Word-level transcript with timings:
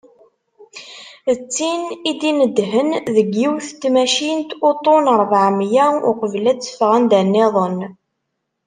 D 1.37 1.39
tin 1.53 1.81
i 2.09 2.11
d-inedhen 2.19 2.89
deg 3.15 3.27
yiwet 3.39 3.69
n 3.73 3.77
tmacint 3.81 4.51
uṭṭun 4.69 5.05
rebεemya, 5.19 5.85
uqbel 6.11 6.45
ad 6.51 6.59
teffeɣ 6.61 6.91
anda-nniḍen. 6.97 7.79